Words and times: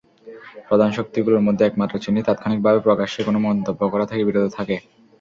প্রধান 0.67 0.89
শক্তিগুলোর 0.97 1.45
মধ্যে 1.47 1.63
একমাত্র 1.65 1.95
চীনই 2.03 2.25
তাৎক্ষণিকভাবে 2.27 2.79
প্রকাশ্যে 2.87 3.21
কোনো 3.23 3.39
মন্তব্য 3.45 3.81
করা 3.93 4.05
থেকে 4.05 4.23
বিরত 4.27 4.47
থাকে। 4.57 4.75